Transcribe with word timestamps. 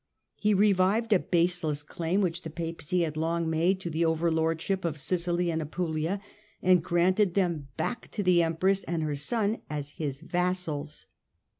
He 0.35 0.55
revived 0.55 1.13
a 1.13 1.19
baseless 1.19 1.83
claim 1.83 2.21
which 2.21 2.41
the 2.41 2.49
Papacy 2.49 3.03
had 3.03 3.15
long 3.15 3.47
made 3.47 3.79
to 3.81 3.89
the 3.91 4.03
overlordship 4.03 4.83
of 4.83 4.97
Sicily 4.97 5.51
and 5.51 5.61
Apulia, 5.61 6.19
and 6.59 6.83
granted 6.83 7.35
them 7.35 7.67
back 7.77 8.09
to 8.13 8.23
the 8.23 8.41
Empress 8.41 8.83
and 8.85 9.03
her 9.03 9.15
son 9.15 9.61
as 9.69 9.89
his 9.99 10.21
vassals. 10.21 11.05